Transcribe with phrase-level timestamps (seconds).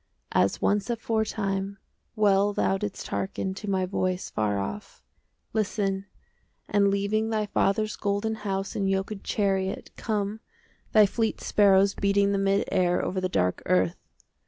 [0.31, 1.77] As once aforetime
[2.15, 5.03] Well thou didst hearken To my voice far off,—
[5.53, 6.07] Listen,
[6.67, 10.39] and leaving 10 Thy father's golden House in yoked chariot, Come,
[10.91, 13.99] thy fleet sparrows Beating the mid air Over the dark earth.